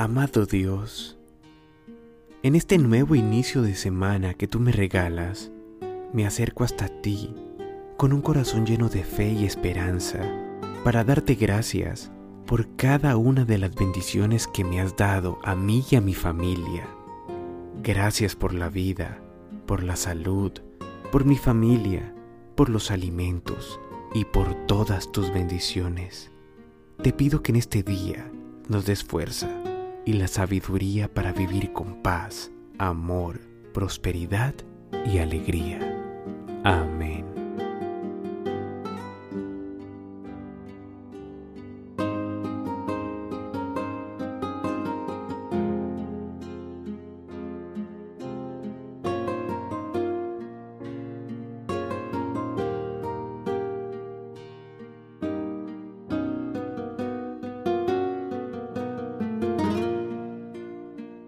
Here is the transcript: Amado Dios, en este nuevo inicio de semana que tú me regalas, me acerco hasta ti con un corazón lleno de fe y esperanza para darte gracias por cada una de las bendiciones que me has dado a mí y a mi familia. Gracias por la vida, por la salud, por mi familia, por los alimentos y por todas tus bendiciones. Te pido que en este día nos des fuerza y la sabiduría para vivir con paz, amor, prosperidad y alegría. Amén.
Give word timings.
Amado 0.00 0.46
Dios, 0.46 1.18
en 2.42 2.54
este 2.54 2.78
nuevo 2.78 3.16
inicio 3.16 3.60
de 3.60 3.74
semana 3.74 4.32
que 4.32 4.48
tú 4.48 4.58
me 4.58 4.72
regalas, 4.72 5.50
me 6.14 6.26
acerco 6.26 6.64
hasta 6.64 6.88
ti 6.88 7.34
con 7.98 8.14
un 8.14 8.22
corazón 8.22 8.64
lleno 8.64 8.88
de 8.88 9.04
fe 9.04 9.30
y 9.30 9.44
esperanza 9.44 10.20
para 10.84 11.04
darte 11.04 11.34
gracias 11.34 12.10
por 12.46 12.76
cada 12.76 13.18
una 13.18 13.44
de 13.44 13.58
las 13.58 13.74
bendiciones 13.74 14.46
que 14.46 14.64
me 14.64 14.80
has 14.80 14.96
dado 14.96 15.38
a 15.44 15.54
mí 15.54 15.84
y 15.90 15.96
a 15.96 16.00
mi 16.00 16.14
familia. 16.14 16.88
Gracias 17.82 18.34
por 18.34 18.54
la 18.54 18.70
vida, 18.70 19.18
por 19.66 19.82
la 19.82 19.96
salud, 19.96 20.52
por 21.12 21.26
mi 21.26 21.36
familia, 21.36 22.14
por 22.54 22.70
los 22.70 22.90
alimentos 22.90 23.78
y 24.14 24.24
por 24.24 24.54
todas 24.66 25.12
tus 25.12 25.30
bendiciones. 25.30 26.30
Te 27.02 27.12
pido 27.12 27.42
que 27.42 27.52
en 27.52 27.56
este 27.56 27.82
día 27.82 28.30
nos 28.66 28.86
des 28.86 29.04
fuerza 29.04 29.62
y 30.10 30.12
la 30.14 30.26
sabiduría 30.26 31.06
para 31.06 31.32
vivir 31.32 31.72
con 31.72 32.02
paz, 32.02 32.50
amor, 32.78 33.40
prosperidad 33.72 34.54
y 35.06 35.18
alegría. 35.18 35.78
Amén. 36.64 37.19